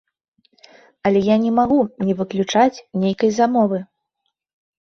[1.09, 3.77] Але я не магу не выключаць нейкай замовы.